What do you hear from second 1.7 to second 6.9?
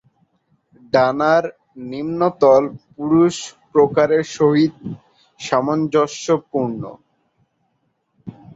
নিম্নতল পুরুষ প্রকারের সহিত সামঞ্জস্যপূর্ণ।